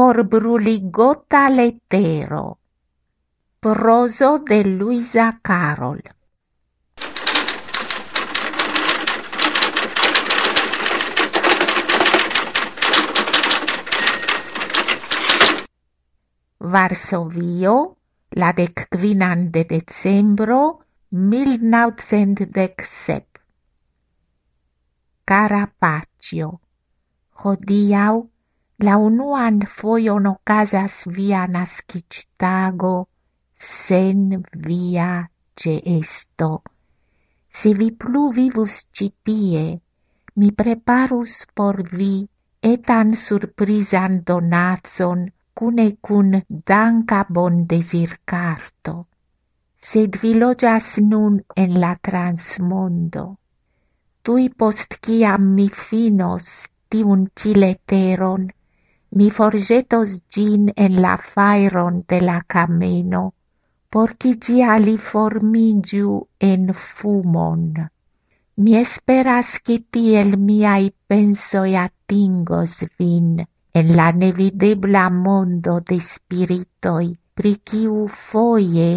Forbruligota 0.00 1.50
letero 1.50 2.58
Prozo 3.60 4.38
de 4.38 4.64
Luisa 4.64 5.38
Carol 5.42 6.02
Varsovio, 16.58 17.98
la 18.30 18.54
decquinan 18.54 19.50
de 19.50 19.66
decembro 19.66 20.86
1917. 21.10 23.26
Cara 25.26 25.74
Pacio, 25.78 26.62
hodiau 27.34 28.30
la 28.86 28.96
unuan 28.96 29.60
foion 29.78 30.26
okazas 30.30 30.94
via 31.16 31.40
naskiĝtago 31.54 32.92
sen 33.70 34.20
via 34.66 35.08
ĉeesto. 35.62 36.50
Se 37.60 37.72
vi 37.80 37.88
plu 38.04 38.22
vivus 38.36 38.76
ĉi 38.96 39.08
tie, 39.28 39.64
mi 40.40 40.48
preparus 40.62 41.34
por 41.60 41.82
vi 41.92 42.12
etan 42.68 43.12
surprizan 43.24 44.20
donacon 44.30 45.26
cune 45.60 45.86
cun 46.08 46.30
danka 46.72 47.18
bondesirkarto. 47.38 48.94
Sed 49.90 50.16
vi 50.22 50.32
loĝas 50.44 50.88
nun 51.10 51.36
en 51.64 51.76
la 51.84 51.92
transmondo. 52.08 53.26
Tui 54.22 54.48
post 54.62 54.96
kiam 55.04 55.52
mi 55.58 55.68
finos 55.82 56.48
tiun 56.92 57.26
ĉi 57.42 57.54
leteron, 57.62 58.48
mi 59.16 59.28
forgetos 59.30 60.10
gin 60.32 60.72
en 60.76 61.00
la 61.04 61.16
fairon 61.16 62.04
de 62.08 62.20
la 62.20 62.38
cameno, 62.54 63.22
porci 63.90 64.32
gi 64.44 64.62
aliformigiu 64.62 66.12
en 66.50 66.72
fumon. 66.74 67.64
Mi 68.62 68.76
esperas 68.76 69.58
che 69.64 69.76
tiel 69.90 70.36
miai 70.48 70.92
pensoi 71.08 71.72
atingos 71.86 72.74
vin 72.98 73.40
en 73.72 73.86
la 73.98 74.08
nevidebla 74.12 75.04
mondo 75.10 75.80
de 75.88 75.98
spiritoi, 76.00 77.08
pri 77.34 77.52
ciu 77.68 78.06
foie 78.28 78.90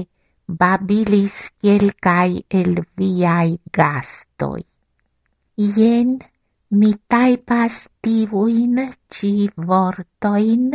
babilis 0.60 1.36
quelcai 1.62 2.44
el 2.60 2.84
viai 2.98 3.58
gastoi. 3.78 4.62
Ien 5.56 6.18
mi 6.80 6.92
taipas 7.08 7.76
tivuin 8.02 8.78
ci 9.14 9.50
vortoin 9.56 10.72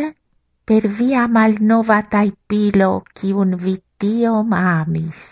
per 0.64 0.86
via 0.98 1.26
malnova 1.26 1.98
taipilo 2.12 2.90
ciun 3.16 3.56
vi 3.62 3.74
tiom 3.98 4.52
amis. 4.52 5.22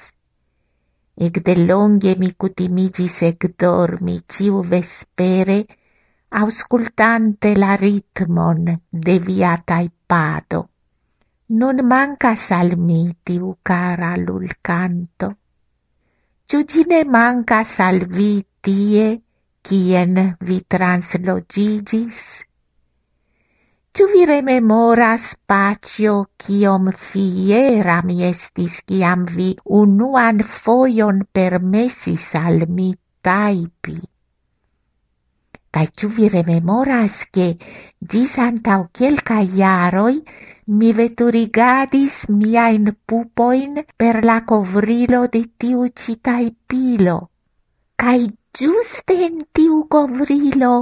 Ec 1.26 1.34
de 1.46 1.54
longe 1.68 2.16
mi 2.18 2.30
cutimigis 2.40 3.22
ec 3.30 3.46
dormi 3.62 4.16
ciu 4.26 4.62
vespere, 4.72 5.58
auscultante 6.42 7.54
la 7.56 7.76
ritmon 7.76 8.64
de 8.90 9.18
via 9.26 9.52
taipado. 9.64 10.60
Non 11.60 11.76
mancas 11.86 12.50
al 12.50 12.76
mi 12.76 13.02
tiu 13.22 13.56
cara 13.62 14.16
lul 14.16 14.48
canto. 14.60 15.28
Ciu 16.48 16.64
gine 16.64 17.04
mancas 17.04 17.78
al 17.78 18.00
vi 18.16 18.32
tie, 18.60 19.06
quien 19.66 20.36
vi 20.46 20.60
translogigis? 20.68 22.18
Ciu 23.96 24.06
vi 24.12 24.26
rememoras 24.28 25.24
pacio 25.50 26.12
ciom 26.44 26.92
fiera 26.92 27.96
mi 28.06 28.20
estis 28.28 28.76
ciam 28.86 29.24
vi 29.26 29.48
unuan 29.80 30.44
foion 30.58 31.24
permesis 31.38 32.28
al 32.42 32.68
mi 32.68 32.92
taipi? 33.28 33.96
Cai 35.72 35.86
ciu 35.96 36.12
vi 36.14 36.28
rememoras 36.28 37.18
che 37.32 37.48
gis 37.98 38.38
antau 38.38 38.88
quelca 38.92 39.42
iaroi 39.42 40.22
mi 40.78 40.92
veturigadis 40.92 42.24
miain 42.28 42.94
pupoin 43.06 43.82
per 43.96 44.24
la 44.24 44.42
covrilo 44.44 45.26
de 45.26 45.46
tiu 45.58 45.88
citaipilo? 45.90 47.18
Cai 47.96 48.26
Giuste 48.28 48.45
in 48.58 49.34
tiu 49.52 49.84
covrilo 49.92 50.74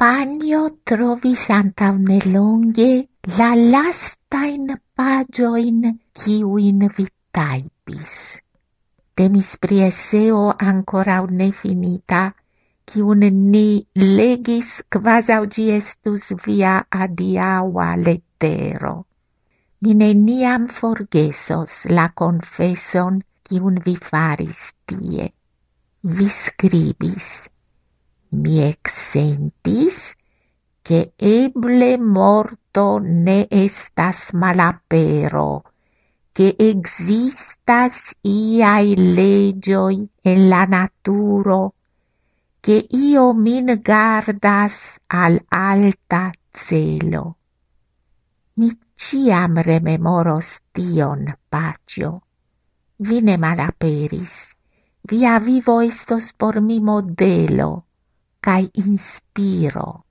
panio 0.00 0.60
trovis 0.88 1.42
antau 1.56 1.96
nelonge 2.10 3.08
la 3.38 3.48
lastain 3.54 4.70
pagioin 4.96 5.82
kiuin 6.16 6.80
vi 6.96 7.04
taipis. 7.38 8.14
Temis 9.14 9.50
pri 9.60 9.80
eseo 9.88 10.54
ancora 10.68 11.20
nefinita, 11.40 12.22
kiun 12.88 13.20
ni 13.52 13.84
legis 13.96 14.70
quasau 14.90 15.44
gi 15.52 15.66
estus 15.76 16.32
via 16.44 16.74
adiaua 16.90 17.96
lettero. 18.06 18.94
Mi 19.82 19.92
neniam 19.94 20.68
forgesos 20.68 21.84
la 21.96 22.08
confesson 22.08 23.20
kiun 23.44 23.76
vi 23.84 23.94
faris 24.10 24.72
tie 24.86 25.28
vi 26.02 26.28
scribis. 26.28 27.48
Mi 28.32 28.62
exentis 28.62 30.14
che 30.82 31.12
eble 31.16 31.98
morto 31.98 32.98
ne 32.98 33.46
estas 33.50 34.32
malapero, 34.32 35.62
che 36.32 36.54
existas 36.56 38.14
iai 38.22 38.94
legioi 38.96 40.08
en 40.22 40.48
la 40.48 40.64
naturo, 40.64 41.74
che 42.60 42.86
io 42.90 43.32
min 43.34 43.80
gardas 43.82 44.96
al 45.08 45.40
alta 45.48 46.30
celo. 46.50 47.36
Mi 48.54 48.70
ciam 48.94 49.60
rememoros 49.60 50.60
tion, 50.72 51.36
pacio. 51.48 52.22
Vi 52.96 53.20
ne 53.20 53.36
malaperis 53.36 54.54
Via 55.02 55.38
vivo 55.38 55.80
estos 55.80 56.32
por 56.32 56.60
mi 56.60 56.80
modelo 56.80 57.86
cae 58.40 58.68
inspiro. 58.74 60.04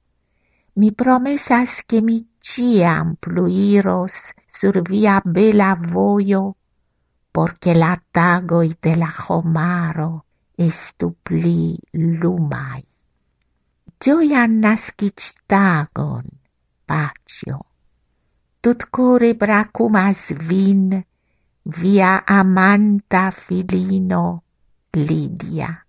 Mi 0.76 0.92
promesas 0.92 1.84
che 1.86 2.02
mi 2.02 2.28
ciam 2.40 3.16
pluiros 3.16 4.34
sur 4.52 4.82
via 4.82 5.22
bela 5.24 5.76
voio, 5.76 6.56
porque 7.32 7.76
la 7.76 8.02
tagoi 8.12 8.76
de 8.82 8.96
la 8.96 9.14
homaro 9.28 10.26
estu 10.58 11.16
pli 11.24 11.78
lumai. 11.94 12.84
Gioian 14.00 14.60
nascic 14.60 15.22
tagon, 15.48 16.26
pacio. 16.86 17.60
Tut 18.62 18.90
core 18.90 19.34
bracumas 19.36 20.34
vin, 20.34 21.04
via 21.64 22.24
amanta 22.26 23.32
filino, 23.32 24.44
lydia 24.96 25.86